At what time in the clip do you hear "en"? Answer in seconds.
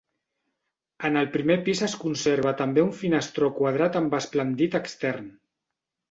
1.09-1.17